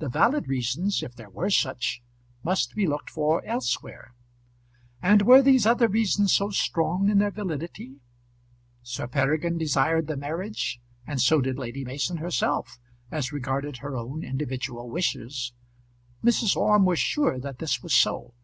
[0.00, 2.02] The valid reasons, if there were such,
[2.42, 4.14] must be looked for elsewhere.
[5.00, 8.00] And were these other reasons so strong in their validity?
[8.82, 12.80] Sir Peregrine desired the marriage; and so did Lady Mason herself,
[13.12, 15.52] as regarded her own individual wishes.
[16.24, 16.56] Mrs.
[16.56, 18.34] Orme was sure that this was so.